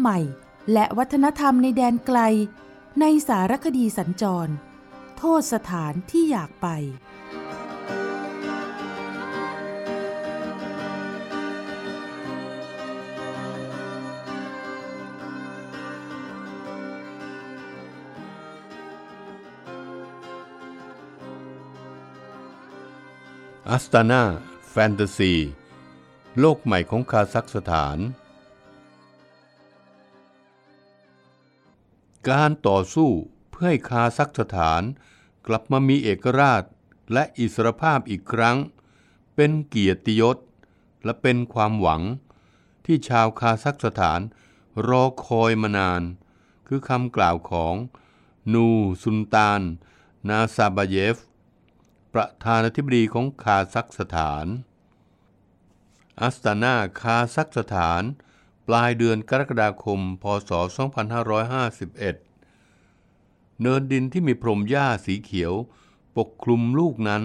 [0.00, 0.18] ใหม่
[0.72, 2.18] และวัฒนธรรมในแดนไกล
[3.00, 4.52] ในสารคดีสัญจร
[5.18, 6.68] โทษสถานที่อยากไป
[23.70, 24.22] อัสตานา
[24.70, 25.32] แฟนตาซี
[26.40, 27.98] โลกใหม่ของคาซัคสถาน
[32.28, 33.10] การต่อสู้
[33.50, 34.82] เพื่อให้คาซัคสถาน
[35.46, 36.62] กลับมามีเอกราช
[37.12, 38.56] และอิสรภาพอีกครั้ง
[39.34, 40.36] เป็นเกียรติยศ
[41.04, 42.02] และเป็นความหวัง
[42.84, 44.20] ที่ชาวคาซัคสถาน
[44.88, 46.02] รอคอยมานาน
[46.66, 47.74] คือคำกล่าวของ
[48.52, 48.66] นู
[49.02, 49.60] ซุนตาน
[50.28, 51.16] นาซาบาเยฟ
[52.14, 54.46] ประธานาธิบดีของคาซัคสถาน
[56.20, 58.02] อัสตานาคาซัคสถาน
[58.68, 60.50] ปลายเดือนกรกฎาคม พศ
[61.46, 65.52] 2551 เนินดินที่มีพรมหญ้าสีเขียว
[66.16, 67.22] ปกคลุมลูกนั้น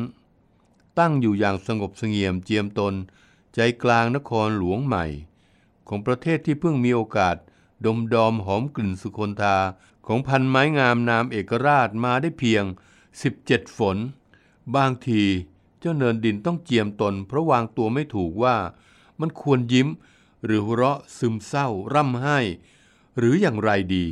[0.99, 2.93] ตั้งอยู่อย่างสงบเสงี่ยมเจียมตน
[3.55, 5.05] ใจกลางนครหลวงใหม่
[5.87, 7.35] ของประเทศที่เพิ่งมีโอกาส
[7.85, 9.57] ดมดอมหอมกลิ่นสุคนธา
[10.07, 12.63] ของพันไม้งามนามเอกราชมาได้เพียง
[13.19, 13.97] 17 ฝน
[14.75, 15.23] บางที
[15.79, 18.55] เจ้าเนินดินต้องเจียมตน เพราะวางตัวไม่ถูกว่า
[19.19, 19.87] มันควรยิ้ม
[20.45, 22.39] หรือหัวเราะซึมเศร้า ร่ำไห้
[23.17, 24.05] หรืออย่างไรดี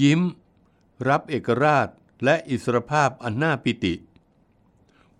[0.00, 0.20] ยิ้ม
[1.08, 1.88] รับเอกราช
[2.24, 3.94] และอิสรภาพอันน่าปิติ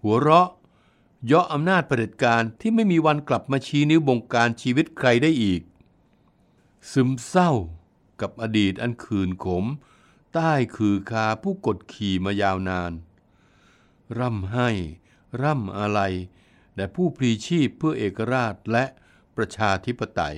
[0.02, 0.48] หัวเราะ
[1.26, 5.62] เยาะอำนาจเผด็จการที่ไม่มีวันกลับมาชี้นิ้วบงการชีวิตใครได้อีก
[6.92, 7.50] ซึมเศร้า
[8.20, 9.64] กับอดีตอันคืนขม
[10.34, 12.92] ใต้คือคาผู้กดขี่มายาวนาน
[14.18, 14.68] ร่ำให้
[15.42, 16.00] ร่ำอะไร
[16.74, 18.84] แด่ผู้พลีชีพเพื่อเอกราชและ
[19.36, 20.36] ประชาธิปไตย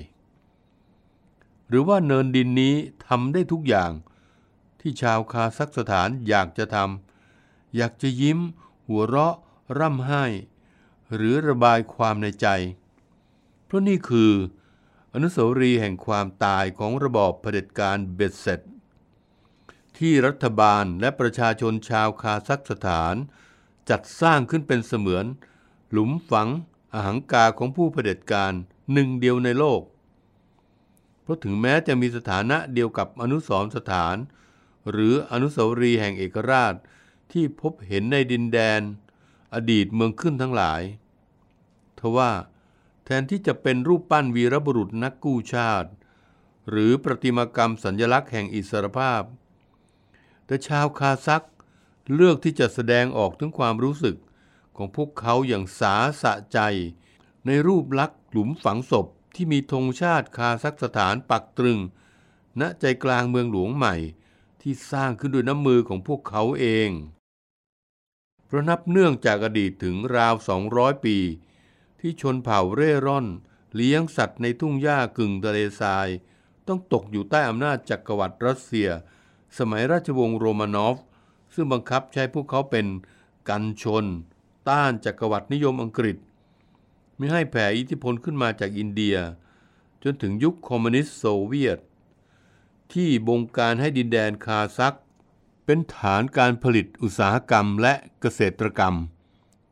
[1.69, 2.75] หรือว่าเนินดินนี้
[3.07, 3.91] ทำได้ทุกอย่าง
[4.81, 8.39] ที่ชาวคาซัคสถานอยากจะทำอยากจะยิ้ม
[8.87, 9.37] หัวเราะ
[9.79, 10.25] ร่ำไห้
[11.15, 12.49] หรือระบายความในใจ
[13.65, 14.33] เพราะนี่คือ
[15.15, 18.61] อนุสาวรีย์แห่งความตายของระบอบเผด็จการเบ็ดเสร็จ
[19.99, 23.15] ที่รัฐบาลและประชาชนชาวคาซัคสถาน
[23.91, 25.25] จัดสร้างขึ้นเป็นเสมือน
[25.91, 26.49] หลุมฝัง
[26.95, 28.53] อหังกาของผู้เผด็จการ
[28.92, 29.82] หนึ่งเดียวในโลก
[31.22, 34.16] เพราะถึงแม้จะมีสถานะเดียวกับอนุสรณ์สถาน
[34.91, 36.74] หรืออนุสาวรีย์แห่งเอกราช
[37.32, 38.80] ที่พบเห็นในดินแดน
[39.54, 40.82] อดีตเมืองขึ้นทั้งหลาย
[41.98, 42.32] ทว่า
[43.04, 45.91] แทนที่จะเป็นรูปปั้นวีรบุรุษนักกู้ชาติ
[46.70, 49.22] หรือประติมากรรมสัญลักษณ์แห่งอิสรภาพ
[50.47, 51.44] แต่ชาวคาซัก
[52.14, 54.16] เลือกที่จะแสดงออกถึงความรู้สึก
[54.76, 56.58] ของพวกเขาอย่างสาสะใจ
[57.47, 61.79] ในรูปลักษณ์หลุมฝังศพที่มีธงชาติคาซัคสถานปักตรึง
[62.61, 63.95] ณใจกลางเมืองหลวงใหม่
[64.61, 66.91] ที่สร้างขึ้นด้วยน้ำมือของพวกเขาเอง
[68.47, 70.34] เพราะนับเนื่องจากอดีตถึงราว
[70.71, 71.17] 200 ปี
[72.01, 73.27] ที่ชนเผ่าเร่ร่อน
[73.75, 76.09] เลี้ยงสัตว์ในทุ่งหญ้ากึ่งทะเลทราย
[76.69, 78.89] ต้องตกอยู่ใต้อำนาจจักรวรรดิรัสเซีย
[79.59, 80.97] สมัยราชวงศ์โรมานอฟ
[81.55, 82.87] ซึ่งบังคับใช้พวกเขาเป็น
[83.49, 84.05] กันชน
[84.69, 86.17] ต้านจักรวรรดินิยมอังกฤษ
[87.19, 89.16] ม่ให้แผ่อิทธิพลขึ้นมาจากอินเดีย
[90.03, 91.78] จนถึงยุคคอมมิวนิสต์โซเวียต
[92.93, 94.94] ที่บงการให้ดินแดนคาซัค
[95.65, 98.95] เป็นฐานการผลิตอุตสาหกรรมและเกษตรกรรม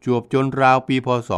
[0.04, 1.30] จวบจนราวปีพศ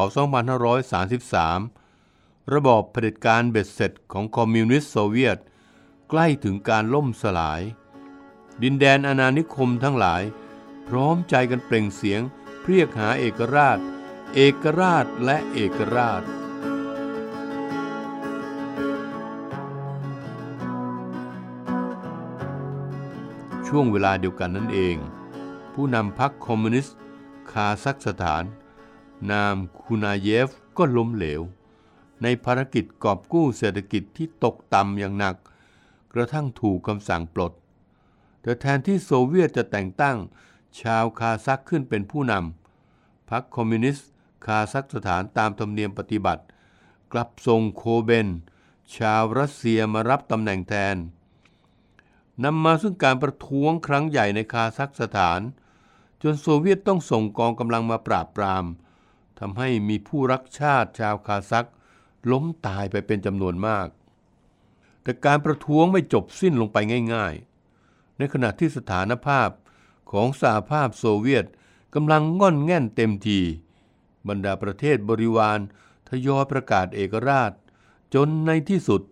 [1.62, 5.38] 2533 ระบอบเผด็จการเบ็ดเสร็จของคอมมิวนิสต์โซเวียต
[6.10, 7.62] ใกล้ถึงการล่มสลาย
[8.62, 10.22] ดินแดนอาณานิคมทั้งหลาย
[10.88, 12.20] พร้อมใจกันเปล่งเสียง
[12.66, 13.78] เรียกหาเอกราช
[14.34, 16.22] เอกราชและเอกราช
[23.66, 24.96] ช่วงเวลาเดียวกันนั่นเอง
[25.72, 26.96] ผู้นำพรรคคอมมิวนิสต์
[27.50, 28.44] คาซัคสถาน
[29.30, 30.48] นามคูนาเยฟ
[30.78, 31.42] ก็ล้มเหลว
[32.22, 35.36] ในภารกิจกอบกู้เศรษฐกิจที่ตกต่ำอย่างหนัก
[36.12, 37.52] กระทั่งถูกคำสั่งปลด
[38.40, 40.16] แต่แทนที่โซเวียตจะแต่งตั้ง
[40.80, 44.08] ชาวคาซัคขึ้นเป็นผู้นำพรรคคอมมิวนิสต์
[44.44, 46.42] คาซัคสถานตามธรรมเนียมปฏิบัติ
[47.12, 48.28] กลับส่งโคลบิน
[48.96, 50.96] ชาวรัสเซียมารับตำแหน่งแทน
[52.44, 55.40] นำมาซึ่งการประท้วงครั้งใหญ่ในคาซัคสถาน
[56.22, 58.64] จนโซเวียตต้องส่งกองกำลังมาปราบปราม
[59.38, 61.66] ทำให้มีผู้รักชาติชาวคาซัค
[62.30, 63.88] ล้มตายไปเป็นจำนวนมาก
[65.02, 66.76] แต่การประท้วงไม่จบสิ้นลงไป
[67.14, 67.34] ง่าย
[67.76, 69.48] ๆ ในขณะที่สถานภาพ
[70.12, 71.44] ของสหภาพโซเวียต
[71.94, 73.40] กำลังง่อนแง่นเต็มที
[74.28, 75.58] บรรดาประเทศบริวาร
[76.08, 77.52] ทยอยประกาศเอกราช
[78.14, 79.02] จนในที่สุด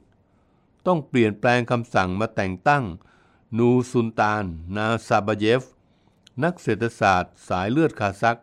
[0.86, 2.84] ต้องเปลี่ยนแปลงคำสั่งมาแต่งตั้ง
[3.58, 4.44] นูซุนตาน
[4.76, 5.62] นาซาบเยฟ
[6.42, 8.40] นักเศรษฐศาสตร์ สายเลือดคาซัก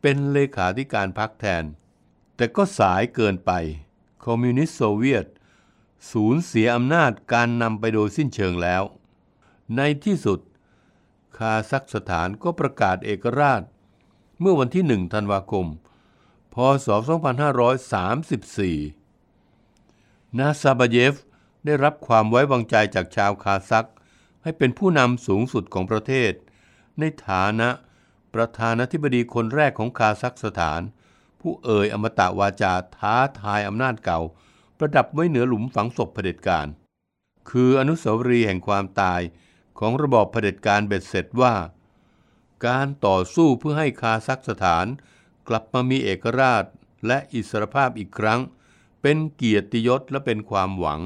[0.00, 1.64] เป็นเลขาธิการพรรคแทน
[2.36, 3.52] แต่ก็สายเกินไป
[4.24, 5.26] คอมมิวนิสต์โซเวียต
[6.12, 8.82] สูญเสียอำนาจการนำไปโดยสิ้นเชิงแล้ว
[9.76, 10.40] ในที่สุด
[11.36, 13.62] คาซัคสถานก็ประกาศเอกราช
[14.40, 15.66] เมื่อวันที่1ธันวาคม
[16.54, 16.56] พ
[16.86, 16.88] ศ
[17.92, 21.14] 2534 นาซาบาเยฟ
[21.64, 23.88] ได้รับความไว้วางใจจากชาวคาซัค
[24.42, 26.32] ให้เป็นผู้นำสูงสุดของประเทศ
[26.98, 27.68] ในฐานะ
[28.34, 30.80] ประธานาธิบดีคนแรกของคาซัคสถาน
[31.40, 34.20] ผู้เอ่ยอมตะวาจาท้าทายอำนาจเก่า
[34.78, 36.66] ประดับไว้เหนือหลุมฝังศพเผด็จการ
[37.50, 39.20] คืออนุสาวรีย์แห่งความตาย
[39.78, 41.54] ของระบอบเผด็จการเบ็ดเสร็จว่า
[42.66, 44.86] การต่อสู้เพื่อให้คาซัคสถาน
[45.52, 46.64] กลับมามีเอกราช
[47.06, 48.40] และอิสรภาพอีกครั้ง
[49.02, 51.00] เป็นเกียรติยศและเป็นความหวัง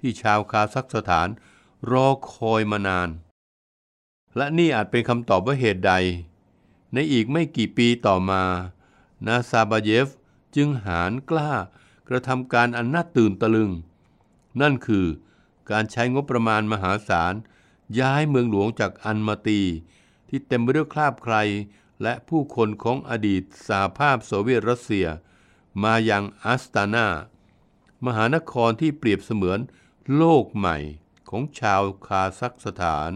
[0.00, 1.28] ที่ชาวคาซัคสถาน
[1.90, 3.08] รอคอยมานาน
[4.36, 5.92] และนี่อาจเป็นคำตอบว่าเหตุใด
[6.92, 8.42] ในอีกไม่กี่ปีต่อมา
[9.26, 10.08] นาซาบาเยฟ
[10.56, 11.52] จึงหารกล้า
[12.08, 13.70] กระทำการอันน่าตื่นตะลึง
[14.60, 15.06] นั่นคือ
[15.70, 17.34] การใช้งบประมาณมหาศาล
[18.00, 19.60] ย้ายเมืองหลวงจากอันมาตี
[20.28, 21.36] ที่เต็มไปด้วยคราบใคร
[22.02, 25.06] และผู้คนของอดีตสหภาพโซเวียตรัสเซีย
[25.82, 27.06] มายังอัสตานา
[28.06, 29.58] มหานครที่เปรียบเสมือน
[30.16, 30.76] โลกใหม่
[31.28, 33.10] ของชาวคาซัคสถาน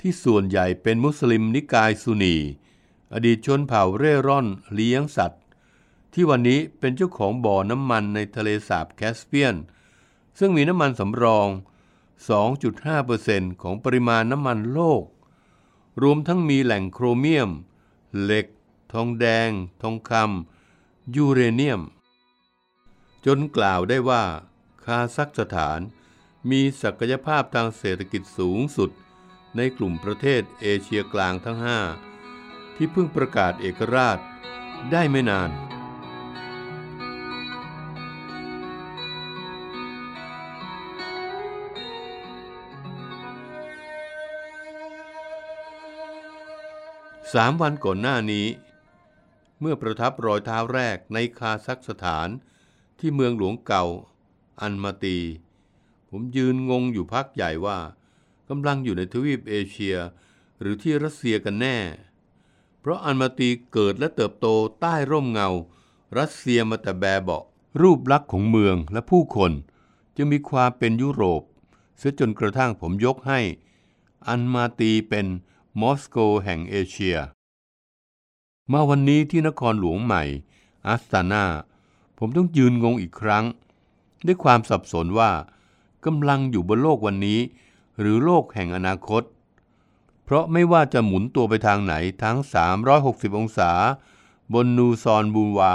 [0.00, 2.36] ที่ส่วนใหญ่เป็นมุสลิมนิกายซุนี
[3.14, 5.42] อดีตชนเผ่าเร่ร่อนเลี้ยงสัตว์
[6.12, 9.56] ที่วันนี้เป็นเจ้าของบ่อน้ำมันในทะเลสาบแคสเปียน
[10.38, 11.48] ซึ่งมีน้ำมันสำรอง
[12.34, 15.04] 2.5%ของปริมาณน้ำมันโลก
[16.02, 17.50] รวมทั้งมีแหล่งโครเมียม
[18.22, 18.46] เหล็ก
[18.92, 19.50] ทองแดง
[19.82, 21.82] ทองคำยูเรเนียม
[23.26, 24.24] จนกล่าวได้ว่า
[24.84, 25.80] คาซัคสถาน
[26.50, 28.90] มีศักยภาพทางเศรษฐกิจสูงสุด
[29.56, 31.58] ในกลุ่มประเทศเอเชียกลางทั้ง
[32.16, 34.18] 5 ที่เพิ่งประกาศเอกราช
[34.92, 35.50] ได้ไม่นาน
[47.34, 48.46] สามวันก่อนหน้านี้
[49.60, 52.28] เมื่อประทับรอยเท้าแรกในคาซัคสถาน
[52.98, 53.84] ที่เมืองหลวงเก่า
[54.60, 55.18] อันมาตี
[56.10, 57.78] ผมยืนงงอยู่พักใหญ่ว่า
[58.48, 59.96] กำลังอยู่ในทวีปเอเชีย
[60.60, 61.78] หรือที่รัสเซียกันแน่
[62.80, 64.46] เพราะอันมาตีเกิดและเติบโต
[64.80, 65.48] ใต้ร่มเงา
[66.18, 67.40] รัสเซียมาแต่แบบเบา
[67.80, 69.52] รูปลักษณ์ของเมืองและผู้คน
[70.16, 71.42] จึงมีความเป็นยุโรป
[71.98, 73.40] เสียจนกระทั่งผมยกให้
[74.28, 75.26] อันมาตีเป็น
[75.82, 77.16] มอสโกแห่งเอเชีย
[78.72, 80.22] มาวันนี้ที่นครหลวงใหม่
[80.86, 81.44] อัสตานา
[82.18, 83.44] ผมต้องยืนงงอีกครั้ง
[84.26, 85.32] ด้วยความสับสนว่า
[86.04, 87.40] กำลังอยู่บนโลกวันนี้
[88.00, 89.22] หรือโลกแห่งอนาคต
[90.24, 92.36] เพราะไม่ว่าจะหมุนตัวไปทางไหนทั้ง
[92.92, 93.70] 360 องศา
[94.52, 95.74] บนนูซอนบูวา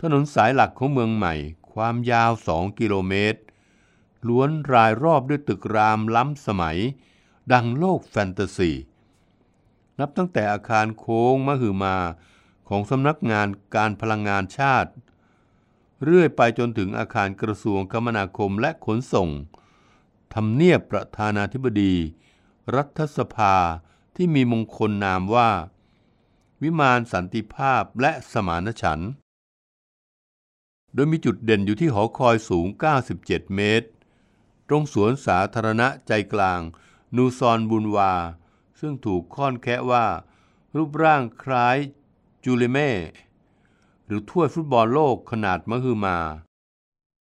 [0.00, 1.34] ถนนสายหลักของเมืองใหม่
[1.72, 3.40] ความยาว 2 กิโลเมตร
[4.28, 6.78] ล้วนรายรอบด้วยตึกรามล้ำสมัย
[7.52, 8.72] ดังโลกแฟนตาซี
[9.98, 11.96] นับตั้งแต่อาคารโค้งมหึมา
[12.68, 14.90] ของสำนักงานการพลังงานชาติ
[16.04, 19.28] เรื่อยไปจนถึงอาคารกระทรวงคมนาคมและขนส่ง
[20.34, 21.94] ทำเนียบประธานาธิบดี
[22.76, 23.56] รัฐสภา
[24.16, 25.50] ที่มีมงคลนามว่า
[26.62, 29.10] วิมานสันติภาพและสมานฉันท์
[30.94, 32.66] โดยมีจุดเด่นอยู่ที่หอคอยสูง
[33.12, 33.88] 97 เมตร
[34.68, 36.60] ตรงสวนสาธารณะใจกลาง
[37.16, 38.14] นูซอนบุนวา
[38.78, 40.06] ซึ่งถูกค่อนแคะว่า
[40.76, 41.76] รูปร่างคล้าย
[42.44, 42.90] จูเลเม่
[44.06, 46.18] หรือถ้วยฟุตบอลโลกขนาดมหึมา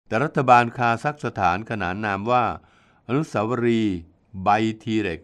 [0.07, 2.43] แต่รัฐบาลคาซัคสถานขนานนามว่า
[3.07, 3.97] อนุสาวรีย์
[4.43, 4.49] ไบ
[4.83, 5.21] ทีเร็ก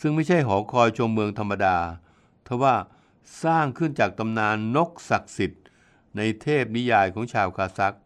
[0.00, 1.78] ซึ่งไม่ใช่หอคอยชมเมืองธรรมดา
[2.46, 2.74] ทว่า
[3.42, 5.62] สร้างขึ้นจากตำนานนกศักดิ์สิทธิ์
[6.16, 7.96] ในเทพนิยายของชาวคาซัก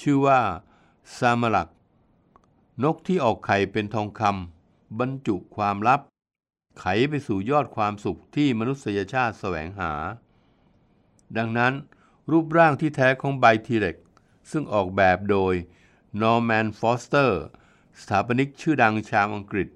[0.00, 0.40] ชื่อว่า
[1.18, 1.68] ซามาลัก
[2.84, 6.00] นกที่ออกไข่เป็นทองคำบรรจุความลับ
[6.78, 9.92] ไขไปสู่ยอดความสุขที่มนุษยชาติแสวงหา
[11.36, 11.72] ดังนั้น
[12.30, 13.96] รูปร่างที่แท้ของไบทีเร็ก
[14.50, 15.54] ซึ่งออกแบบโดย
[16.20, 17.40] นอร์แมนฟอสเตอร์
[18.00, 19.68] สถาปนิกชื่อดังชาวอังกฤษ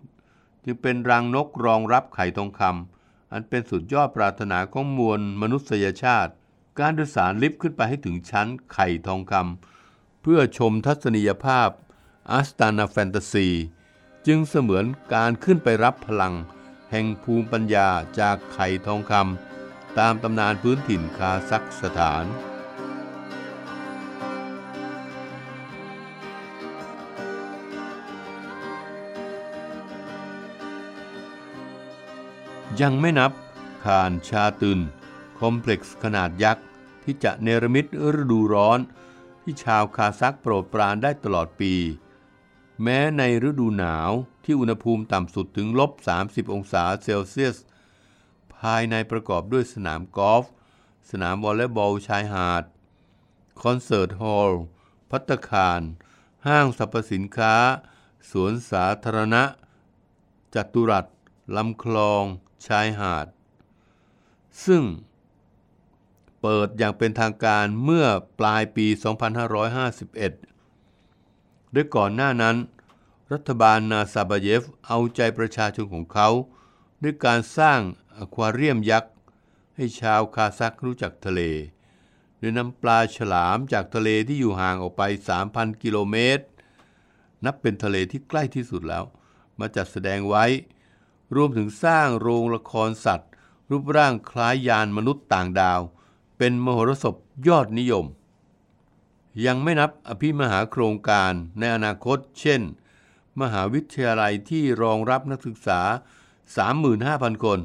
[0.65, 6.33] จึงเป็นรังนกรองรับไข่ทองคำอันเป็นสุดยอดปรารถนาของมวลมนุษยชาติ
[6.79, 11.69] การโดยสารลิฟต์ขึ้นไปให้ถึงชั้นไข่ทองคำเพื่อชมทัศนียภาพ
[12.31, 13.49] อาสตานาแฟนตาซี
[14.27, 16.35] จึงเสมือนการขึ้นไปรับพลัง
[16.95, 17.89] แห่งภูมิปัญญา
[18.21, 22.25] จากไข่ทองคำตามตำนานพื้นถิ่นคาซัคสถาน
[32.81, 33.33] ยังไม่นับ
[33.85, 34.81] คานชาตีร์
[35.39, 36.67] คอมเพล็กซ์ขนาดยักษ์
[37.05, 37.87] ที่จะเนรมิต
[38.21, 38.79] ฤดูร้อน
[39.43, 41.75] ที่ชาวคาซักโปรดปรานได้ตลอดปี
[42.83, 44.11] แม้ในฤดูหนาว
[44.45, 45.91] ที่อุณหภูมิต่ำสุดถึงลบ
[46.23, 47.57] 30 องศาเซลเซียส
[48.57, 50.45] ภายในประกอบด้วยสนามกอล์ฟ
[51.11, 52.65] สนามวอลเลย์บอลชายหาด
[53.63, 54.63] concert hall
[55.11, 55.81] ภัตตาคาร
[56.47, 57.55] ห้างสรรพสินค้า
[58.31, 59.43] สวนสาธารณะ
[60.55, 61.07] จัตุรัส
[61.57, 62.25] ลำคลอง
[62.67, 63.27] ชายหาด
[64.65, 64.83] ซึ่ง
[66.41, 68.07] เปิดอย่างเป็นทางการเมื่อ
[68.39, 70.52] ปลายปี 2551
[71.75, 72.57] ด้วยก่อนหน้านั้น
[73.33, 76.29] รัฐบาลนาซาบาเยฟเอาใจประชาชนของเขา
[77.03, 77.81] ด้วยการสร้าง
[78.17, 79.13] อควาเรียมยักษ์
[79.77, 81.41] ให้ชาวคาซักรู้จักทะเล
[82.39, 85.03] โดยนำปลาฉลามจากทะเลที่อยู่ห่างออกไป
[85.43, 86.45] 3,000 กิโลเมตร
[87.45, 89.05] นับเป็นทะเลที่ใกล้ที่สุดแล้ว
[89.59, 90.45] มาจัดแสดงไว้
[91.35, 93.31] รวมถึงสร้างโรงละครสัตว์
[93.71, 95.81] รูปร่างคล้ายยานมนุษย์ต่างดาว
[96.39, 97.15] เป็นมโหรสพ
[97.49, 98.07] ยอดนิยม
[99.47, 102.63] ยังไม่นับอภิมหาโครงการในอนาคต เช่น
[103.41, 105.81] มหาวิทยาลัยที่รองรับนักศึกษา
[106.83, 107.59] 35,000 คน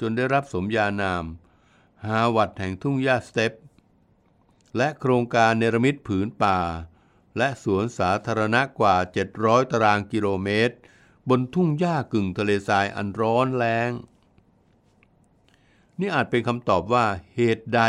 [0.00, 1.24] จนได้รับสมญานาม
[2.06, 3.52] ฮาวัดแห่งทุ่งหญ้าสเตป
[4.76, 6.58] และโครงการเนรมิตผืนป่า
[7.38, 8.96] และสวนสาธารณะกว่า
[9.34, 10.76] 700 ตารางกิโลเมตร
[11.28, 13.90] บนทุ่งหญ้ากึ่งทะเลทรายอันร้อนแรง
[15.98, 17.80] นี่อาจเป็นคำตอบว่าเหตุใด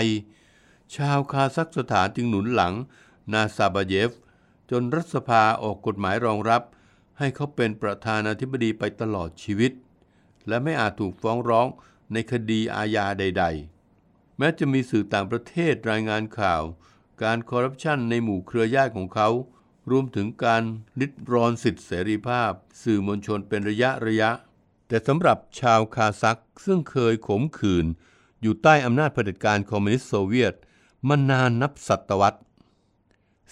[0.96, 2.74] ชาวคาซัคสถานจึงหนุนหลัง
[3.34, 4.12] นาซาบาเยฟ
[4.72, 6.64] จนรัฐสภาออกกฎหมายรองรับ
[7.20, 9.72] ให้เขาเป็นประธานาธิบดีไปตลอดชีวิต
[10.48, 11.68] และไม่อาจถูกฟ้องร้อง
[12.14, 13.44] ในคดีอาญาใด
[13.92, 16.64] ๆ แม้จะมีสื่อต่างประเทศรายงานข่าว
[17.24, 19.30] การคอร์รัปชันในหมู่เครือญาติของเขา
[19.92, 20.64] รวมถึงการ
[21.00, 22.52] ลิดรอนสิทธิเสรีภาพ
[22.84, 24.32] สื่อมวลชนเป็นระยะระยะ
[24.88, 27.86] แต่สำหรับชาวคาซักซึ่งเคยขมขื่น
[28.42, 30.56] อยู่ใต้อำนาจเผด็จการคอมมิวนิสต์โซเวียต
[31.08, 32.40] มานานนับศตวรรษ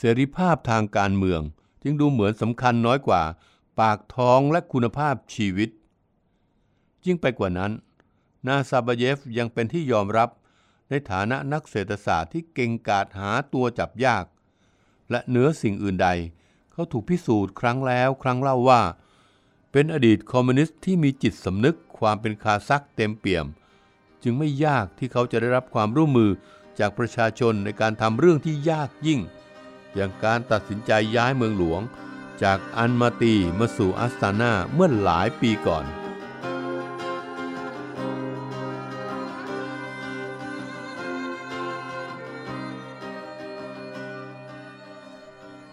[0.02, 1.42] เสรีภาพทางการเมือง
[1.84, 3.24] จึงดูเหมือนสำคัญน้อยกว่า
[3.80, 5.70] ปากท้องและคุณภาพชีวิต
[7.06, 7.72] ยิ่งไปกว่านั้น
[8.48, 10.30] นาซาบเยฟยังเป็นที่ยอมรับ
[10.90, 14.26] ในฐานะนักเศรษฐศาสตร์ที่เก่งกาจหาตัวจับยาก
[15.12, 16.10] และเหนือสิ่งอื่นใด
[16.72, 18.82] เขาถูกพิสูจน์ครั้งแล้วครั้งเล่าว่า
[19.72, 23.46] เป็นอดีตคอมมิวนิสต์ที่มีจิตสำนึกความเป็นคาซักเต็มเปี่ยม
[24.24, 26.32] จึงไม่ยากที่เขาจะได้รับความร่วมมือ
[26.80, 29.20] จากประชาชนในการทำเรื่องที่ยากยิ่ง
[29.96, 31.82] อย่างการตัดสินใจย้ายเมืองหลวง
[32.44, 35.86] จากอันมาตีมาสู่อัสตานาเมื่อหลายปีก่อน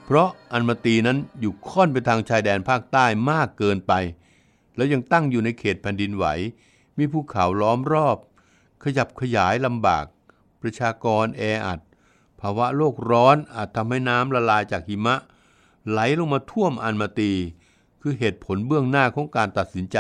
[0.05, 3.93] เพราะอันมาตีนั้นอยู่ค่อนไปทางชายแดนภาคใต้มากเกินไป
[4.77, 6.27] แล้วยังตั้งอยู่ในเขตแผ่นดินไหว
[6.99, 8.19] มีภูเขาล้อมรอบ
[8.85, 10.05] ขยับขยายลำบาก
[10.61, 15.17] ประชากรแออัดาวะโลกร้อนอาจทำให้น้ำละลายจากหิมะ
[15.91, 17.33] ไหลลงมาท่วมอันมาตี
[18.01, 19.99] คือเหตุผลเบื้องหน้าของการตัดสินใจ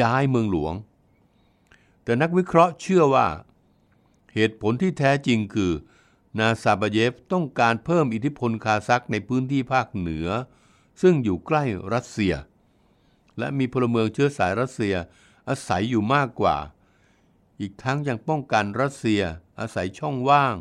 [0.00, 0.74] ย้ายเมืองหลวง
[2.04, 3.26] แต่นักวิเคราะห์เชื่อว่า
[4.34, 5.72] เหตุผลที่แท้จริงคือ
[6.38, 10.28] นาซาบเยฟต้องการเพิ่มอิทธิพลคาซักในพื้นที่ภาคเหนือ
[11.02, 12.34] ซึ่งอยู่ใกล้รัสเซีย
[13.38, 14.94] และมีพลเมืองเชื้อสายรัสเซีย
[15.48, 16.56] อาศัยอยู่มากกว่า
[17.60, 19.22] อีกทั้งยังป้องกันรัสเซีย
[19.60, 20.54] อาศัยช่องว่าง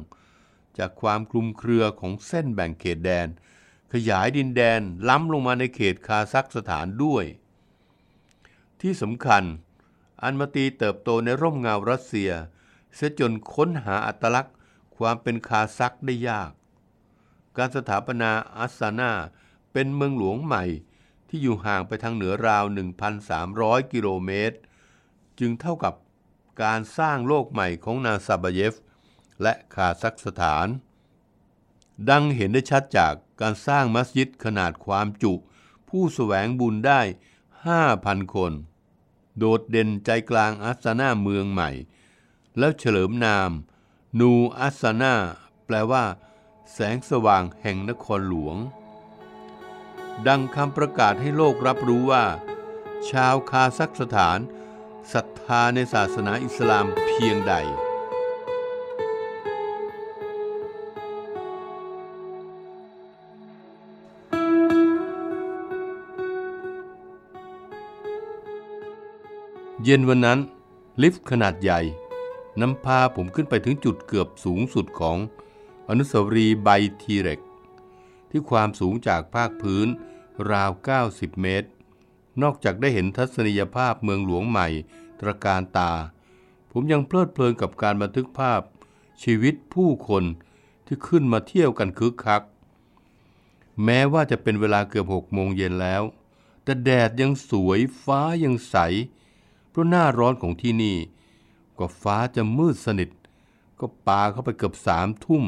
[0.78, 3.28] จากความคลุมเครือของเส้นแบ่งเขตแดน
[3.94, 7.26] ขยายดินแดนล้ำลงมาในเขตคาซัคสถานด้วย
[8.82, 9.44] ที่สำคัญ
[10.24, 12.32] อันมาตีเติบโตในร่มเงารัสเซีย
[12.96, 14.56] เสียจนค้นหาอัตลักษณ์
[14.98, 16.52] ความเป็นคาซักได้ยาก
[17.58, 19.12] การสถาปนาอัสซานา
[19.74, 20.64] เป็นเมืองหลวงใหม่
[21.28, 22.66] ที่อยู่ห่างไปทางเหนือราว
[23.28, 24.58] 1,300 กิโลเมตร
[25.40, 25.94] จึงเท่ากับ
[26.64, 28.74] การสร้างโลกใหม่ของนาซาบาเยฟ
[29.42, 30.68] และคาซัคสถาน
[32.10, 35.34] ดังเห็นได้ชัดจากการสร้างมัสยิดขนาดความจุ
[35.90, 37.02] ผู้แสวงบุญได้
[37.68, 38.54] 5,000 คน
[39.38, 41.70] โดดเด่นใจกลางอัสซานาเมืองใหม่
[42.58, 43.52] แล้วเฉลิมนาม
[44.20, 45.16] นูอัสนา
[45.66, 46.04] แปลว่า
[46.74, 48.58] แสงสว่างแห่งนครหลวง
[50.28, 52.26] ดังคำประกาศให้โลกรับรู้ว่า
[53.10, 54.40] ชาวคาซัคสถาน
[55.14, 57.56] ศรัทธาในศาสนาอิสลามเพียงใด
[69.84, 70.40] เย็นวันนั้น
[71.02, 71.82] ลิฟต์ขนาดใหญ่
[72.62, 75.18] นำพาผมขึ้นไปถึงจุดเกือบสูงสุดของ
[75.90, 76.70] อนุสาวรีย์ไบ
[77.02, 77.40] ทีเร็ก
[78.30, 79.88] ที่ความสูงจากภาคพื้น
[80.52, 80.72] ราว
[81.06, 81.68] 90 เมตร
[82.42, 84.68] นอกจากได้เห็นทัศนียภาพเมืองหลวงใหม่
[85.20, 85.92] ตระการตา
[86.72, 88.62] ผมยังเพลิดเพลินกับการบันทึกภาพ
[89.24, 90.24] ชีวิตผู้คน
[90.86, 92.44] ที่ขึ้นมาเที่ยวกันคึกคัก
[93.84, 96.04] แม้ว่าจะเป็นเวลาเกือบหกโมงเย็นแล้ว
[96.64, 98.78] แต่แดดยังสวยฟ้ายังใส
[99.72, 100.98] เพราะหน้าร้อนของที่นี่
[101.78, 103.10] กว่าฟ้าจะมืดสนิท
[103.80, 105.46] ก็ปาเข้าไปเกือบสามทุ่ม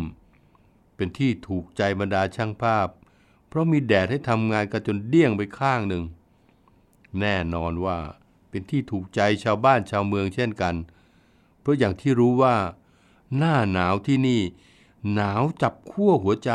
[0.95, 2.87] เป็นที่ถูกใจบรรดาช่างภาพ
[3.47, 6.03] เพราะมีแดดให้ทำงานกันจนเดี้ยงไปข้างหนึ่ง
[7.19, 7.97] แน่นอนว่า
[8.49, 10.75] เป็นที่ถูกใจชาวบ้านชาวเมืองเช่นกัน
[11.59, 12.55] เพราะอย่างที่รู้ว่า
[13.37, 14.41] หน้าหนาวที่นี่
[15.13, 16.51] หนาวจับขั้วหัวใจ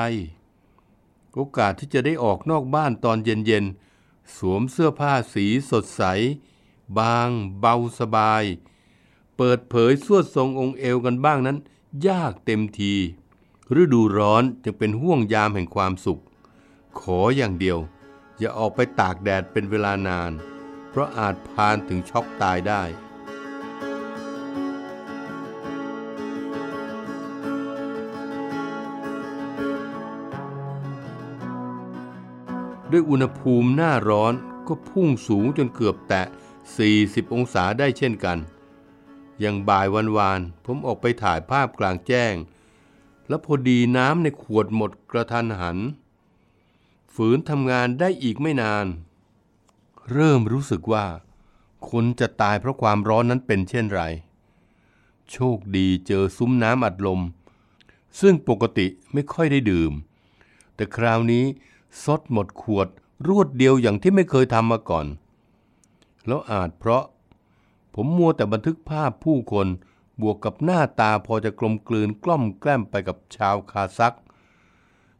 [1.35, 6.03] โอกาสที่จะได้ออกนอกบ้านตอนเย็นๆสวมเสื้อผ้าสีสดใส
[6.99, 7.31] บาง
[7.61, 8.45] เบาสบาย
[9.37, 11.59] เปิดเผยสวดทรงองค์เอวกันบ้างนั้น
[12.09, 12.95] ยากเต็มที
[13.81, 16.23] ฤดูร้อนจึงเป็นห่วงยามแห่งความสุข
[17.01, 17.79] ขออย่างเดียว
[18.39, 20.33] อย่าออกไปตากแดดเป็นเวลานาน
[20.91, 22.83] เพราะอาจพานถึงช็อกตายได้
[32.91, 34.35] ด้วยอุณหภูมิหน้าร้อน
[34.69, 36.27] ก็พุ่งสูงจนเกือบแตะ
[36.77, 38.39] 40 องศาได้เช่นกัน
[39.41, 42.35] อย่างบ่ายวันวานผมออกไปถ่ายภาพกลางแจ้ง
[43.29, 45.79] แล้วพอดีน้ำในขวดหมดกระทันหัน
[47.15, 48.87] ฝืนทำงานได้อีกไม่นาน
[50.13, 51.07] เริ่มรู้สึกว่า
[51.91, 54.03] คนจะตายเพราะความร้อนนั้นเป็นเช่นไร
[55.33, 57.21] โชคดีเจอซุ้มน้ำอัดลม
[58.21, 59.93] ซึ่งปกติไม่ค่อยได้ดื่ม
[60.75, 61.45] แต่คราวนี้
[62.05, 62.89] ซดหมดขวด
[63.27, 65.07] รวดเดียวอย่างที่ไม่เคยทำมาก่อน
[66.27, 67.05] แล้วอาจเพราะ
[67.95, 69.69] ผมมัวแต่บันทึกภาพผู้คน
[70.23, 74.17] บวกกับหน้าตาพอจะกลมกลืนกล้อมแกล้มไปกับชาวคาซัก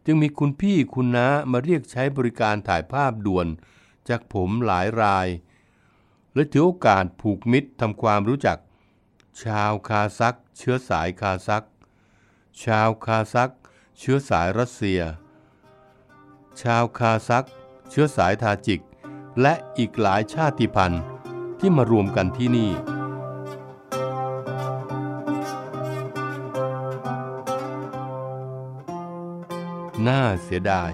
[0.05, 3.47] จึงมีคุณพี่คุณน้ามาเรียกใช้บริการถ่ายภาพด่วน
[4.09, 5.29] จากผมหลายราย
[6.35, 8.59] และถือโอกาสผูกมิตรทำความรู้จัก
[9.43, 11.65] ชาวคาซัก เชื้อสายคาซัก
[12.65, 13.53] ชาวคาซัก
[13.99, 15.01] เชื้อสายรัสเซีย
[16.63, 17.47] ชาวคาซัก
[17.91, 18.81] เชื้อสายทาจิก
[19.43, 21.03] และอีกหลายชาติพันธุ์
[21.59, 22.71] ที่มารวมกันที่นี่
[30.07, 30.93] น่าเสียดาย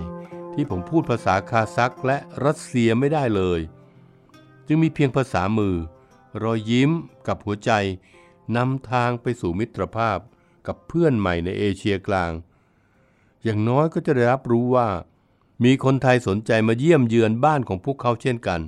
[0.52, 3.60] ที่ผมพูดภาษาคาซักและรัสเซียไม่ได้เลย
[4.66, 5.76] จึงมีเพียงภาษามือ
[6.42, 6.90] รอยยิ้ม
[7.26, 7.70] กับหัวใจ
[8.56, 10.18] นำทางไปสู่มิตรภาพ
[10.66, 12.32] กับเพื่อนใหม่ในเอเชียกลาง
[13.42, 14.88] อย่างน้อยก็จะได้รับรู้ว่า
[15.62, 18.60] มีคนไทยสนใจมาเยี่ยมเยือนบ้านของพวกเขาเช่นกัน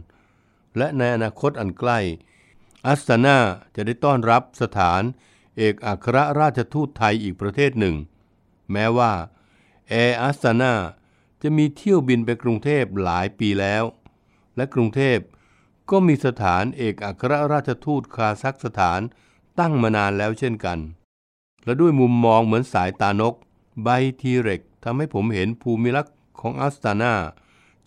[0.77, 1.99] และในอนาคตอันใกล้
[2.87, 3.38] อัสตานา
[3.75, 5.03] จะได้ต้อนรับสถาน
[5.57, 7.96] เอกอัครราชทูตไทยอีกประเทศหนึ่ง
[8.72, 9.12] แม้ว่า
[9.88, 10.75] แอร์อัสตานา
[11.42, 13.85] จะมีเที่ยวบินไปกรุงเทพหลายปีแล้ว
[14.57, 15.18] และกรุงเทพ
[15.90, 19.01] ก็มีสถานเอกอัครราชทูตคาซัคสถาน
[19.61, 20.79] ตั้งมานานแล้วเช่นกัน
[21.64, 23.35] และด้วยมุมมองเหมือนสายตานก
[23.83, 23.88] ไบ
[24.20, 27.14] ทีเร็กทำให้ผมเห็นภูมิลักษณ์ ของอัสตานา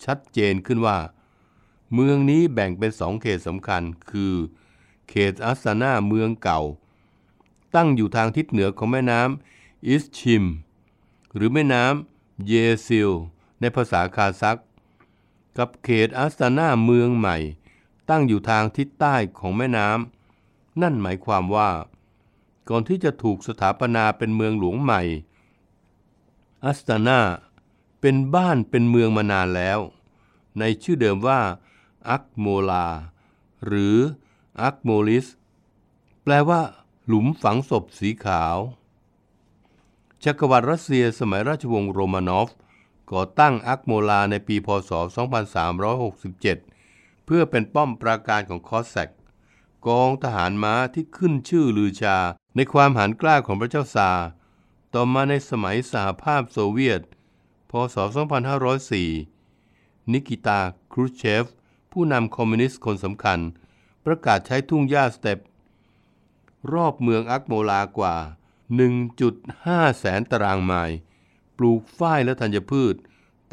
[0.04, 0.98] ชัดเจนขึ้นว่า
[1.94, 4.34] เมืองนี้แบ่งเป็นสองเขตสำคัญ คือ
[5.08, 6.60] เขตอัสตานาเมืองเก่า
[7.74, 10.44] ตั้งอยู่ทางทิศเหนือของแม่น้ำอิสชิม
[11.34, 12.52] หรือแม่น้ำเย
[12.86, 13.10] ซิล
[13.60, 14.60] ในภาษาคาซัก
[15.58, 17.36] กับเขตอัสตานาเมืองใหม่
[18.10, 21.70] ตั้งอยู่ทางทิศใต้ของแม่น้ำนั่นหมายความว่า
[22.68, 25.02] ก่อนที่จะถูกสถาปนาเป็นเมืองหลวงใหม่
[26.64, 27.18] อัสตานา
[28.00, 29.78] เป็นบ้านเป็นเมืองมานานแล้ว
[30.58, 31.40] ในชื่อเดิมว่า
[32.08, 32.86] อักโมลา
[33.66, 33.96] หรือ
[34.62, 35.26] อักโมลิส
[36.22, 36.60] แปลว่า
[37.06, 38.56] หลุมฝังศพสีขาว
[40.24, 42.50] จักรวรรดิรัสเซียสมัยราชวงศ์โรมานอฟ
[43.12, 44.90] ก่อตั้งอักโมลาในปีพศ
[46.08, 49.10] 2367 เพื่อเป็นป้อมปราการของคอสแซก
[49.86, 52.18] กองทหารม้าที่ขึ้นชื่อลือชา
[52.56, 54.10] ในความหานกล้าของพระเจ้าซา
[54.94, 57.00] ต่อมาในสมัยสหภาพโซเวียต
[57.70, 57.96] พศ
[58.84, 60.60] 2504 นิกิตา
[60.92, 61.44] ครูเชฟ
[61.92, 63.38] ผู้นำคอมมิวนิสต์คนสำคัญ
[64.04, 65.38] ประกาศใช้ทุ่งหญ้าสเต็ป
[66.72, 68.16] รอบเมืองอักโมลากว่า
[69.26, 70.96] 1.5 แสนตารางไมล์
[71.56, 72.94] ปลูกฝ้ายและธัญพืช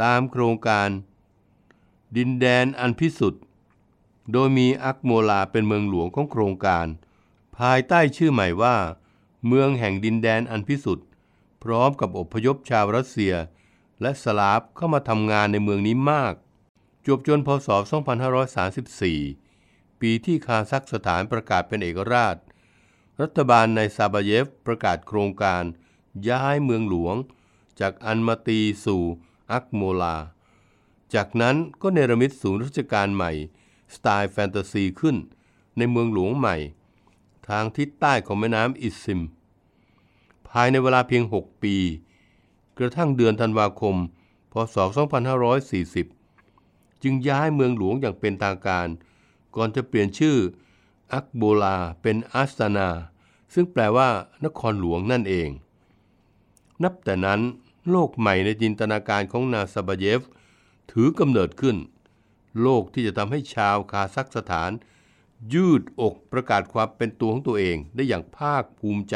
[0.01, 0.89] ตามโครงการ
[2.17, 3.43] ดินแดนอันพิสุทธิ์
[4.31, 6.87] โดยมีอักโมลาเป็นเมืองหลวงของโครงการ
[7.57, 8.75] ภายใต้ชื่อใหม่ว่า
[9.47, 11.07] เมืองแห่งดินแดนอันพิสุทธิ์
[11.63, 13.33] พร้อมกับอพยพชาวรัสเซีย
[14.01, 16.33] และสลาฟเข้ามาทำงานในเมืองนี้มาก
[17.05, 17.69] จบจนพศ
[18.45, 22.35] 2534 ปีที่คาซัคสถานประกาศเป็นเอกราช
[23.21, 25.63] รัฐบาลในซาบาเยฟประกาศโครงการ
[26.29, 27.15] ย้ายเมืองหลวง
[27.79, 29.03] จากอันมาตีสู่
[29.51, 30.17] อักโมลา
[31.13, 33.31] จากนั้นก็เนรมิตศูนย์ราชการใหม่
[33.93, 35.15] สไตล์แฟนตาซีขึ้น
[35.77, 36.55] ในเมืองหลวงใหม่
[37.47, 39.21] ทางทิศใต้ของแม่น้ำอิสซิม
[40.49, 41.75] ภายในเวลาเพียง 6 ปี
[42.79, 43.95] กระทั่งเดือนธันวาคม
[44.51, 44.75] พศ
[46.09, 48.87] 2540 จึงย้ายเมืองหลวงอย่างเป็นทางการ
[49.55, 50.37] ก่อนจะเปลี่ยนชื่อ
[51.13, 52.89] อักโบลาเป็นอัสตานา
[53.53, 54.09] ซึ่งแปลว่า
[54.45, 55.49] นครหลวงนั่นเอง
[56.83, 57.41] นับแต่นั้น
[57.89, 60.21] โลกใหม่ในจินตนาการของนาซาบเยฟ
[60.91, 61.77] ถือกำเนิดขึ้น
[62.61, 64.71] โลกที่จะทำให้ชาวคาซัคสถาน
[65.53, 69.15] ยืดอกประกาศความเป็นตัวของตัวเองได้อย่างภาคภูมิใจ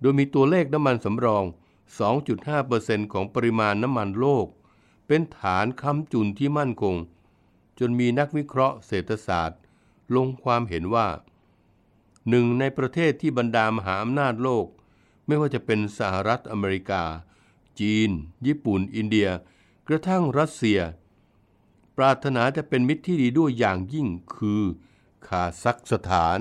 [0.00, 1.44] โดยมีตัวเลขน้ำมันสำรอง
[1.90, 4.46] 2.5%ของปริมาณน้ำมันโลก
[5.06, 6.96] เป็นฐานค้ำจุนที่มั่นคง
[7.78, 9.60] จนมีนักวิเคราะห์เศรษฐศาสตร์
[10.14, 11.08] ลงความเห็นว่า
[12.28, 14.66] หนึ่งในประเทศที่บรรดามหาอำนาจโลก
[15.26, 17.02] ไม่ว่าจะเป็นสหรัฐอเมริกา
[17.80, 18.10] จีน
[18.46, 19.28] ญี่ปุ่น อินเดีย
[19.88, 20.80] กระทั่งรัสเซีย
[21.96, 24.62] ปรารถนาจะเป็นมิตรที่ดีด้วยอย่างยิ่งคือ
[25.26, 26.38] คาซัคสถาน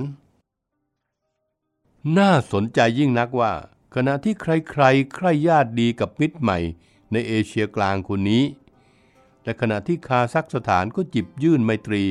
[2.18, 3.54] น่าสนใจยิ่งนักว่า
[3.96, 6.60] ขณะที่ใครๆ ใคร่ญาติดีกับมิตรใหม่
[7.12, 8.44] ในเอเชียกลางคนนี้
[9.44, 12.04] และขณะที่คาซัคสถานก็จิบยื่นไมตรี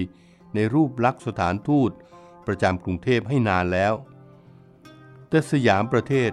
[0.54, 1.90] ในรูปลักษณ์สถานทูต
[2.46, 3.92] ประจำกรุงเทพให้นานแล้ว
[5.28, 6.30] แต่สยามประเทศ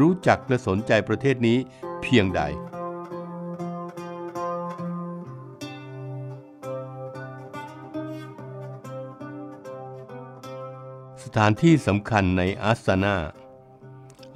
[0.00, 1.58] รู้จักและสนใจประเทศนี้
[2.02, 2.42] เพียงใด
[11.24, 13.16] สถานที่สำคัญในอัสตานา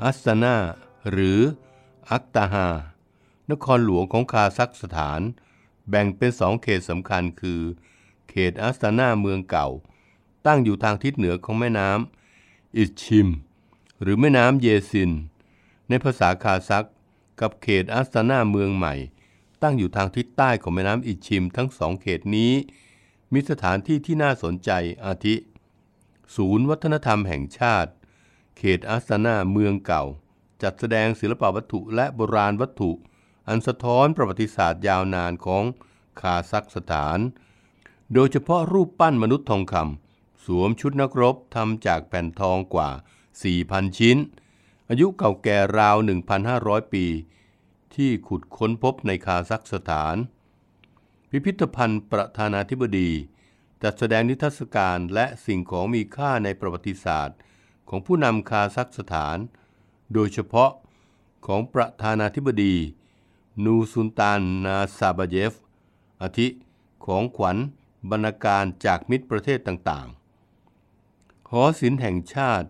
[0.04, 0.56] อัสนา
[1.10, 1.40] หรือ
[2.10, 2.68] อักตาฮา
[3.50, 5.20] นครหลวงของคาซัคสถาน
[5.88, 7.60] แบ่งเป็นสองเขตสำคัญคือ
[8.28, 9.68] เขตอัสนาเมืองเก่า
[10.46, 13.28] ตั้งอยู่ทางทิศเหนือของแม่น้ำอิชชิม
[14.02, 15.10] หรือแม่น้ำเยซิน
[15.88, 16.84] ในภาษาคาซัค
[17.40, 18.94] กับเขตอัสนาเมืองใหม่
[19.62, 22.52] ตั้งอยู่ทางทิศใต้ของแม่น้ำอิชชิม ทั้งสองเขตนี้
[23.32, 24.70] มีสถานที่ที่น่าสนใจ
[25.04, 25.34] อาทิ
[26.36, 27.92] ศูนย์วัฒนธรรมแห่งชาติ
[28.56, 30.04] เขตอัสานาเมืองเก่า
[30.62, 32.90] จัดแสดงศิลปวัตถุและโบราณวัตถุ
[33.48, 35.64] อันสะท้อนประวัติศาสตร์ยาวนานของ
[36.20, 37.18] คาซัคสถาน
[38.14, 42.90] โดยเฉพาะรูปปั้นมนุษย์ทองคำสวมชุดนักรบทำจากแผ่นทองกว่า
[43.44, 44.16] 4,000 ชิ้น
[44.90, 45.96] อายุเก่าแก่ราว
[46.44, 47.06] 1,500 ปี
[47.94, 50.16] ที่ขุดค้นพบในคาซัคสถาน
[51.30, 53.10] พิพิธภัณฑ์ประธานาธิบดี
[53.82, 57.36] จัดแสดงนิทรรศการและสิ่งของมีค่าในประวัติศาสตร์
[57.88, 59.38] ของผู้นำคาซัคสถาน
[60.12, 60.70] โดยเฉพาะ
[61.46, 62.74] ของประธานาธิบดี
[63.64, 65.54] นูซุนตานนาซาบาเยฟ
[66.22, 66.48] อาทิ
[67.06, 67.56] ของขวัญ
[68.10, 72.68] บรรณาการจากมิตรประเทศต่างๆ หอศิลป์แห่งชาติ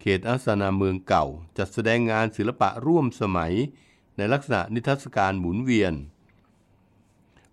[0.00, 3.52] เขตอัสนาเมืองเก่า จัดแสดงงานศิลปะร่วมสมัย
[4.16, 5.94] ในลักษณะนิทรรศการหมุนเวียน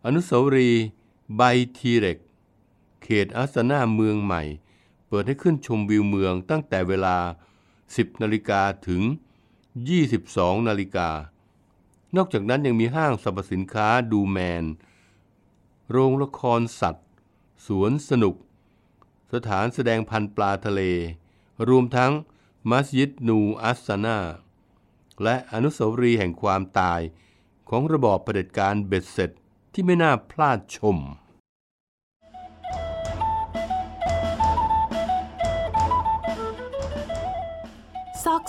[0.05, 0.85] อนุสาวรีย์
[1.35, 1.41] ไบ
[1.77, 2.17] ทีเร็ก
[3.03, 4.41] เขตอัสนาเมืองใหม่
[5.13, 7.17] เปิดให้ขึ้นชมวิวเมืองตั้งแต่เวลา
[7.69, 9.01] 10 นาฬิกาถึง
[9.85, 11.09] 22 นาฬิกา
[12.15, 14.65] นอกจากนั้นยังมีห้างสรรพสินค้าดูแมน
[15.89, 17.07] โรงละครสัตว์
[17.67, 18.35] สวนสนุก
[19.33, 20.81] สถานแสดงพันปลาทะเล
[21.69, 22.11] รวมทั้ง
[22.69, 24.19] มัสยิดนูอัสซานา
[25.23, 27.01] และอนุสาวรีย์แห่งความตาย
[27.69, 29.31] ของระบอบเผด็จการเบ็ดเสร็จ
[29.73, 30.97] ที่ไม่น่าพลาดชม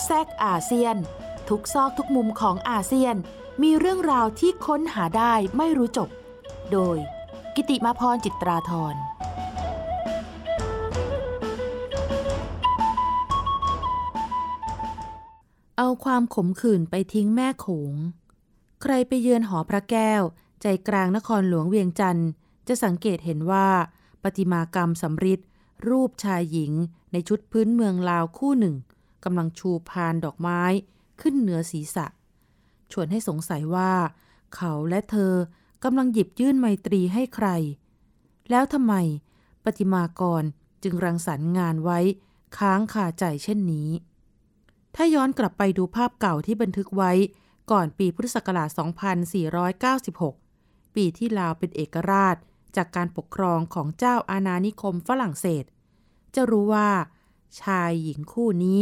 [0.03, 0.97] ซอกแซกอาเซียน
[1.49, 3.17] ทุกซอกทุกมุมของอาเซียน
[3.63, 6.09] มีเรื่องราวที่ค้นหาได้ไม่รู้จบ
[6.73, 6.97] โดย
[7.55, 8.95] กิติมาพรจิตราธร
[15.79, 17.95] เอาความขมขื่นไปทิ้งแม่โขง
[18.83, 20.23] ใครไปเยือนหอพระแก้ว
[20.63, 22.29] ใจกลางนครหลวงเวียงจันทร์
[22.69, 23.69] จะสังเกตเห็นว่า
[24.23, 25.41] ประติมากรรมสำริด
[25.89, 26.73] รูปชายหญิง
[27.13, 28.77] ในชุดพื้นเมืองลาวคู่หนึ่ง
[29.25, 30.63] กำลังชูพานดอกไม้
[31.21, 32.07] ขึ้นเหนือศีรษะ
[32.93, 33.93] ชวนให้สงสัยว่า
[34.55, 35.35] เขาและเธอ
[35.85, 37.49] กำลังหยิบยื่นไมตรีให้ใคร
[38.51, 38.95] แล้วทำไม
[39.65, 40.43] ประติมากร
[40.83, 42.01] จึงรังสรรค์งานไว้
[42.59, 43.89] ค้างคาใจเช่นนี้
[44.95, 47.13] ถ้าย้อนกลับไปดูภาพเก่าที่บันทึกไว้
[47.71, 48.69] ก่อนปีพุทธศักราช
[50.23, 52.37] 2496 ปีที่ลาวเป็นเอกราช
[52.77, 55.65] จากการปกครองของเจ้าอาณานิคมฝรั่งเศส
[56.35, 56.91] จะรู้ว่า
[57.61, 58.81] ชายหญิงคู่นี้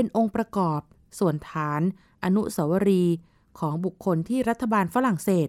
[0.00, 0.80] เป็นองค์ประกอบ
[1.18, 1.80] ส่วนฐาน
[2.24, 3.16] อนุสาวรีย์
[3.58, 5.48] ของบุคคลที่รัฐบาลฝรั่งเศส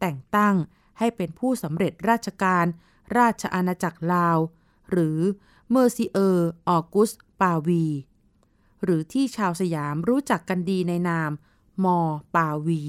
[0.00, 0.54] แต่งตั้ง
[0.98, 2.66] ให้เป็นผู้สำเร็จราชการ
[3.18, 4.38] ราชอาณาจักรลาว
[4.90, 5.18] หรือ
[5.70, 7.86] Monsieur ออกุสต์ ปาวี
[8.84, 11.30] หรือที่ชาวสยามรู้จักกันดีในนาม
[11.84, 11.98] มอ
[12.34, 12.82] ปาวี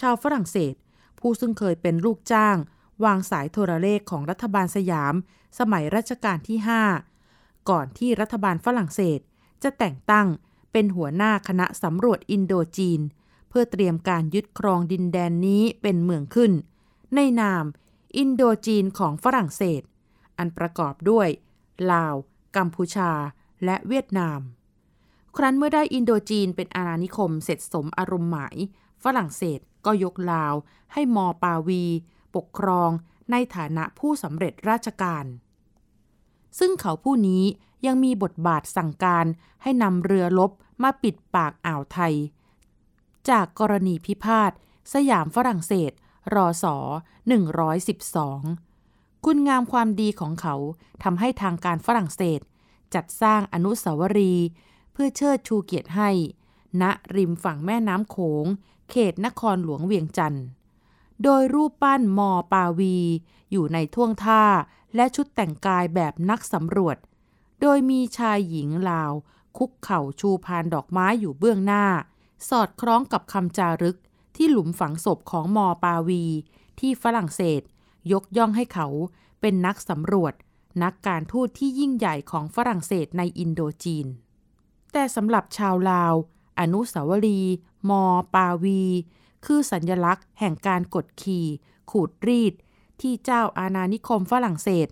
[0.00, 0.74] ชาวฝรั่งเศส
[1.18, 2.56] ผู้ซึ่งเคยเป็นลูกจ้าง
[3.04, 5.14] วางสายโทรเลขของรัฐบาลสยาม
[5.58, 6.58] สมัยรัชกาลที่
[7.14, 9.20] 5 ก่อนที่รัฐบาลฝรั่งเศส
[9.62, 10.26] จะแต่งตั้ง
[10.72, 13.00] เป็นหัวหน้าคณะสำรวจอินโดจีน
[13.48, 16.52] เพื่อเตรียมการยึดครองดินแดนนี้เป็นเมืองขึ้น
[17.14, 17.64] ในนาม
[18.16, 19.82] อินโดจีนของฝรั่งเศส
[20.38, 21.28] อันประกอบด้วย
[21.92, 22.14] ลาว
[22.56, 23.12] กัมพูชา
[23.64, 24.40] และเวียดนาม
[25.36, 28.56] ครั้นเมื่อได้อินโดจีนเป็นอาณานิคมเสร็จสมอารมณ์หมาย
[29.04, 30.54] ฝรั่งเศสก็ยกลาว
[30.92, 31.84] ให้มอปาวี
[32.36, 32.90] ปกครอง
[33.30, 35.24] ในฐานะผู้สำเร็จราชการ
[36.58, 37.44] ซึ่งเขาผู้นี้
[37.86, 39.26] ยังมีบทบาทสั่งการ
[39.62, 40.50] ให้นำเรือลบ
[40.82, 42.14] มาปิดปากอ่าวไทย
[43.28, 44.52] จากกรณีพิพาท
[44.92, 45.92] สยามฝรั่งเศส
[46.34, 46.76] รอสอ
[48.40, 50.54] 112 คุณงามความดีของเขา
[51.02, 52.40] ทำให้ทางการฝรั่งเศส
[52.94, 54.46] จัดสร้างอนุสาวรีย์
[54.92, 56.10] เพื่อเชิดชูเกียรติให้
[56.82, 56.84] ณ
[57.16, 58.46] ริมฝั่งแม่น้ำโขง
[58.90, 60.44] เขตนครหลวงเวียงจันทร์
[61.22, 62.98] โดยรูปปั้นมอปาวี
[63.50, 64.44] อยู่ในท่วงท่า
[64.96, 66.96] และชุดแต่งกายแบบนักสำรวจ
[67.60, 69.12] โดยมีชายหญิงลาว
[69.58, 71.84] คุกเข่าชูพานดอกไม้อยู่เบื้องหน้า
[72.48, 73.98] สอดคล้องกับคำจารึก
[74.36, 76.24] ที่หลุมฝังศพของมอปาวี
[76.80, 77.62] ที่ฝรั่งเศส
[78.12, 78.86] ยกย่องให้เขา
[79.40, 80.34] เป็นนักสำรวจ
[80.82, 84.06] นักการทูตที่ยิ่งใหญ่ของฝรั่งเศสในอินโดจีน
[84.92, 86.14] แต่สำหรับชาวลาว
[86.60, 87.54] อนุสาวรีย์
[87.90, 88.02] มอ
[88.34, 88.82] ปาวี
[89.44, 91.46] คือสัญญลักษณ์แห่งการกดขี่
[91.90, 92.54] ขูดรีด
[93.00, 94.88] ที่เจ้าอาณานิคมฝรั่งเศส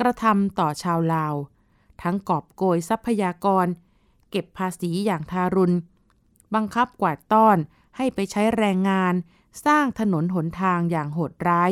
[0.00, 1.34] กระทำต่อชาวลาว
[2.02, 3.66] ทั้งกอบโกยทรัพยากร
[4.30, 5.76] เก็บภาษีอย่างทารุณ
[6.54, 7.58] บังคับกวาดต้อน
[7.96, 9.14] ให้ไปใช้แรงงาน
[9.66, 11.70] สร้างถนนหนทางอย่างโหดร้าย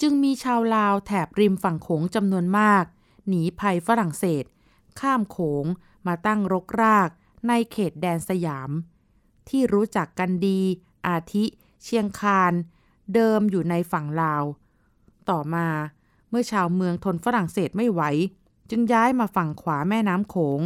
[0.00, 2.84] จึงมีชาวลาวแถบริมฝั่งโขงจำนวนมาก
[3.28, 4.44] หนีภัยฝรั่งเศส
[5.00, 5.64] ข้ามโขง
[6.06, 7.08] มาตั้งรกราก
[7.48, 8.70] ในเขตแดนสยาม
[9.48, 10.60] ที่รู้จักกันดี
[11.06, 11.44] อาทิ
[11.84, 12.52] เชียงคาน
[13.14, 14.44] เดิมอยู่ในฝั่งลาว
[15.30, 15.68] ต่อมา
[16.30, 18.02] เมื่อชาวเมืองทนฝรั่งเศสไม่ไหว
[18.70, 20.60] จึงย้ายมาฝั่งขวาแม่น้ำโขง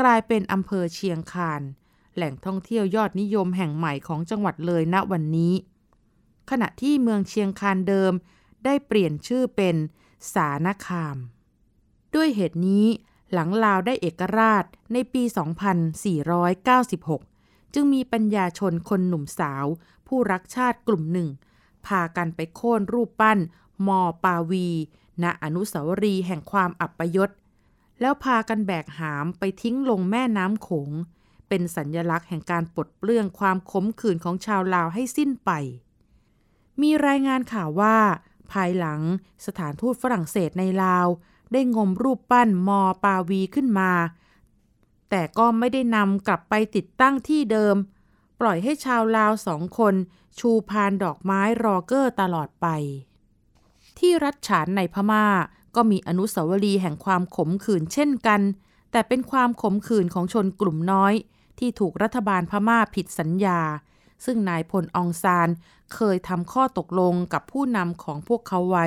[0.00, 1.62] กลายเป็นอำเภอเชียงคาน
[2.14, 5.54] แหล่งท่องเที่ยวยอดนิยมแห่งใหม่ของจังหวัดเลยณวันนี้
[6.50, 8.12] ขณะที่เมืองเชียงคานเดิม
[8.64, 9.76] ได้เปลี่ยนชื่อเป็น
[10.34, 11.16] สานคาม
[12.14, 12.86] ด้วยเหตุนี้
[13.32, 15.22] หลังลาวได้เอกราชในปี
[16.88, 19.66] 2496 จึงมีปัญญาชนคนหนุ่มสาว
[20.06, 21.28] ผู้รักชาติกลุ่มหนึ่ง
[21.86, 23.38] พากันไปโค่นรูปปั้น
[23.86, 24.68] มอปาวี
[25.22, 27.30] ณอนุสาวรีย์แห่งความอับปยศ
[28.00, 30.90] แล้วพากันแบกหามไปทิ้งลงแม่น้ำโขง
[31.48, 35.50] เป็นสัญญลักษณ์แห่งการปลดเปลื้องความขมขื่นของชาวลาวให้สิ้นไป
[36.82, 37.96] มีรายงานข่าวว่า
[38.52, 39.00] ภายหลัง
[39.46, 41.06] สถานทูตฝรั่งเศสในลาว
[41.52, 43.92] ได้งมรูปปั้นมอปาวีขึ้นมา
[45.10, 47.76] แต่ก็ไม่ได้นำกลับไปติดตั้งที่เดิม
[48.40, 49.94] ปล่อยให้ชาวลาวสองคน
[50.38, 52.66] ชูพานดอกไม้รอเกอร์ตลอดไป
[54.04, 55.26] ที่รัฐฉานในพมา่า
[55.76, 58.40] ก็มีอนุสาวรีย์แห่งความขมขื่นเช่นกัน
[58.92, 61.14] แต่เป็นความขมขื่นของชนกลุ่มน้อย
[61.58, 63.60] ที่ถูกรัฐบาลพม่าผิดสัญญา
[64.24, 65.48] ซึ่งนายพลองซาน
[65.94, 68.86] เคยทำข้อตกลงกับผู้นำของพวกเขาไว้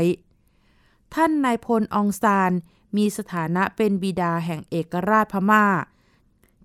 [1.16, 2.52] ท่านนายพลองซาน
[2.98, 5.66] มีสถานะเป็นบิดาแห่งเอกราชพม่า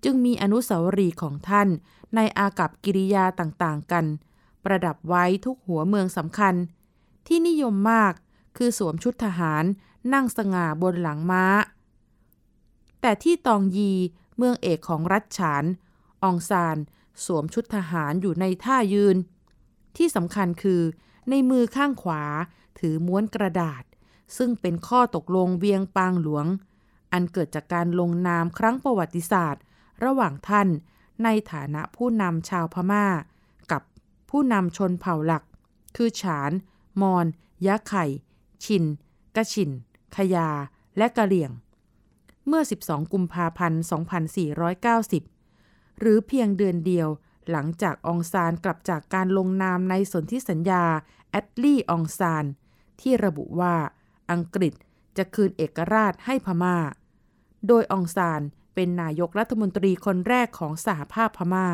[0.03, 1.67] จึงมีอนุสาวรีย์ของท่าน
[2.15, 4.05] ในอากับกิริยาต่างๆกัน
[4.63, 6.55] ประดับไว้ทุกหัวเมืองสำคัญ
[7.27, 8.13] ที่นิยมมาก
[8.57, 9.63] คือสวมชุดทหาร
[10.13, 11.45] นั่งสง่าบนหลังม้า
[13.01, 13.91] แต่ที่ตองยี
[14.37, 15.63] เมืองเอกของรัฐฉาน
[16.23, 16.77] องซาน
[17.25, 19.17] สวมชุดทหารอยู่ในท่ายืน
[19.97, 20.81] ที่สำคัญคือ
[21.29, 22.23] ในมือข้างขวา
[22.79, 23.83] ถือม้วนกระดาษ
[24.37, 26.45] ซึ่งเป็นข้อตกลงเวียงปางหลวง
[27.13, 29.63] อันเกิดจากการลงนามครั้งประวัติศาสตร์
[30.03, 30.67] ระหว่างท่าน
[31.23, 33.05] ในฐานะผู้นำชาวพมา่า
[33.71, 33.81] กับ
[34.29, 35.43] ผู้นำชนเผ่าหลัก
[35.95, 36.51] คือฉาน
[37.01, 37.25] มอน
[37.65, 38.05] ยะไข่
[38.65, 38.83] ชิน
[39.35, 39.71] กะชิน
[40.15, 40.49] ขยา
[40.97, 41.51] และกะเหลี่ยง
[42.47, 43.81] เมื่อ 12 กุมภาพันธ์
[45.11, 47.09] 2490 หรือเพียงเดือนเดียว
[47.51, 50.83] หลังจากองซานกลับจากการลงนามในสนธิสัญญา
[51.29, 52.45] แอดลี่องซาน
[53.01, 53.75] ที่ระบุว่า
[54.31, 54.73] อังกฤษ
[55.17, 56.77] จะคืนเอกราชให้พมา่า
[57.67, 58.41] โดยองซาน
[58.75, 61.67] เป็นนายกรัฐมนตรีคนแรกของสหภาพพมา่า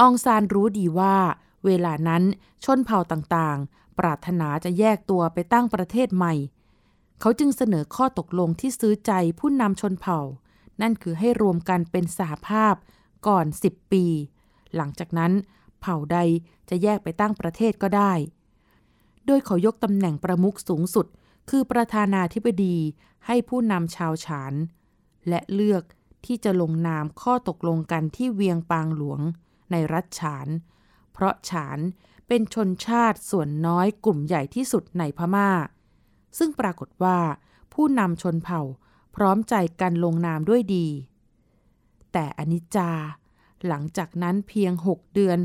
[0.00, 1.16] องซานรู้ดีว่า
[1.64, 2.22] เวลานั้น
[2.64, 3.58] ชนเผ่าต่าง
[4.00, 6.34] ปรารถนาจะแยกตัวไปตั้งประเทศใหม่
[7.20, 10.20] เขาจึงเสนอข้อตกลงที่ซื้อใจผู้นำชนเผ่า
[10.80, 12.74] นั่นคือให้รวมกันเป็นสหภาพ
[13.26, 14.04] ก่อน 10 ปี
[14.76, 15.32] หลังจากนั้น
[15.80, 16.18] เผ่าใด
[16.68, 18.12] จะแยกไปตั้งประเทศก็ได้
[19.26, 21.06] โดยเขายกตำแหน่งประมุขสูงสุด
[21.50, 22.76] คือประธานาธิบดี
[23.26, 24.54] ให้ผู้นำชาวฉาน
[25.28, 25.82] และเลือก
[26.26, 29.20] ที่จะลงนามข้อตกลงกันที่เวียงปางหลวง
[29.70, 30.48] ในรัฐฉาน
[31.12, 31.78] เพราะฉาน
[32.32, 35.50] เป็นชนชาติส่วนน้อยกลุ่มใหญ่ที่สุดในพมา่า
[36.38, 37.18] ซึ่งปรากฏว่า
[37.72, 38.62] ผู้นำชนเผ่า
[39.16, 40.86] พร้อมใจกันลงนามด้วยดี
[42.12, 42.90] แต่อนิจจา
[43.66, 45.38] หลังจากนั้นเพียงหกเดือน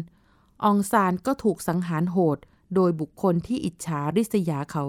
[0.63, 2.37] องซานก็ถูกสังหารโหด
[2.75, 4.85] โดยบุคคลที่อิจฉาริษยาเขา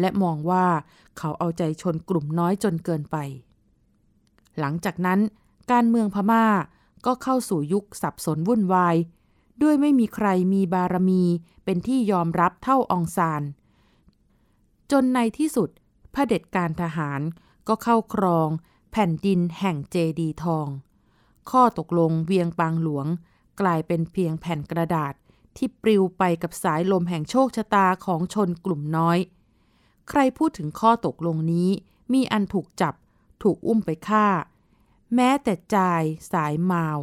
[0.00, 0.66] และมองว่า
[1.18, 3.16] เขาเอาใจชนกลุ่มน้อยจนเกินไป
[4.58, 5.20] หลังจากนั้น
[5.72, 6.46] การเมืองพม่า
[7.06, 8.96] ก็เข้าสู่ยุคสับสนวุ่นวาย
[9.62, 11.24] ด้วยไม่มีใครมีบารมี
[11.64, 13.42] เป็นที่ยอมรับเท่าองซาน
[14.90, 15.68] จนในที่สุด
[16.14, 17.20] พระเด็จการทหาร
[17.68, 18.48] ก็เข้าครอง
[18.92, 20.66] แผ่นดินแห่งเจดีทอง
[21.50, 23.06] ข้อตกลงเวียงปางหลวง
[23.60, 25.14] กลายเป็นเพียงแผ่นกระดาษ
[25.56, 29.18] ที่ปลิวไปกับสายลมแห่งโชคชะตาของชนกลุ่มน้อย
[30.08, 31.70] ใครพูดถึงข้อตกลงนี้
[32.12, 32.94] มีอันถูกจับ
[33.42, 34.26] ถูกอุ้มไปฆ่า
[35.14, 36.98] แม้แต่จายสายมาว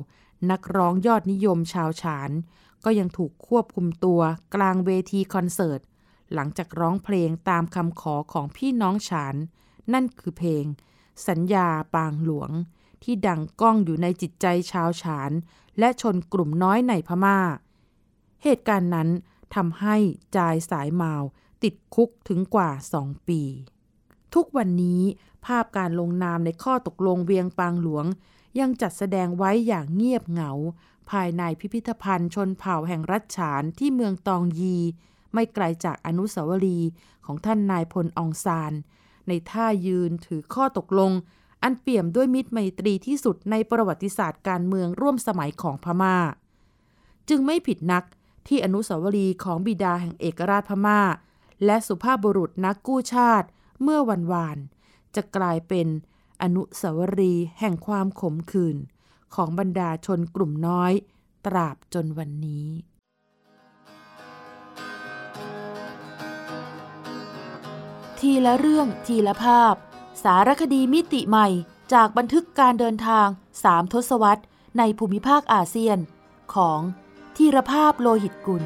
[0.52, 2.32] นักร้องยอดนิยมชาวฉาน
[2.84, 4.22] ก็ยังถูกควบคุมตัว
[4.56, 5.82] กลางเวทีคอนเสิร์ต
[6.34, 9.36] หลังจากร้องเพลงตามคำขอของพี่น้องฉาน
[9.94, 10.66] นั่นคือเพลง
[11.28, 12.52] สัญญาปางหลวง
[13.04, 15.32] ที่ดังก้องอยู่ในจิตใจชาวฉาน
[15.80, 17.40] และชนกลุ่มน้อยในพมา่า
[18.44, 19.10] เหตุการณ์นั้น
[19.56, 19.96] ทำให้
[20.38, 21.24] จายสายมาว
[21.64, 23.42] ติดคุกถึงกว่าสองปี
[24.34, 25.02] ทุกวันนี้
[25.46, 28.06] ภาพการลงนามในข้อตกลงเวียงปางหลวง
[28.60, 30.52] ยังจัดแสดงไว้อย่างเงียบเหงา
[31.12, 34.78] ภายในพิพิธภัณฑ์ชนเผ่าแห่งรัชฉานที่เมืองตองยี
[35.34, 36.90] ไม่ไกลจากอนุสาวรีย์
[37.26, 38.74] ของท่านนายพลองซาน
[39.28, 41.12] ในท่ายืนถือข้อตกลง
[41.64, 46.18] อันเปี่ยมด้วยมิตรไมตรีที่สุดในประวัติศาสตร์การเมืองร่วมสมัยของพมา่า
[47.30, 48.04] จึงไม่ผิดนัก
[48.48, 51.02] ที่อนุสาวรีย์ของบิดาแห่งเอกราชพมา่า
[51.66, 53.48] และสุภาพบุรุษนักกู้ชาติ
[53.82, 54.58] เมื่อวันวาน
[55.16, 55.88] จะกลายเป็น
[56.42, 58.78] อนุสาวรีย์แห่งความขมขื่น
[59.36, 60.94] ของบรรดาชนกลุ่มน้อย
[61.46, 62.68] ตราบจนวันนี้
[68.20, 69.74] ทีละเรื่องทีละภาพ
[70.24, 71.48] สารคดีมิติใหม่
[71.94, 73.28] จากบันทึกการเดินทาง
[73.64, 74.44] สามทศวรรษ
[74.78, 75.98] ในภูมิภาคอาเซียน
[76.56, 76.80] ของ
[77.38, 78.64] ทีรภาพโลหิตกุล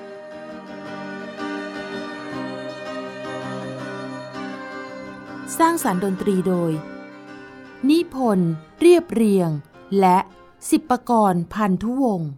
[5.58, 6.72] สร้างสารรค์ดนตรีโดย
[7.89, 9.50] นิพนธ์ เรียบเรียง
[10.00, 10.17] และ
[10.70, 12.32] สิบประกรณ์พันธุวงศ์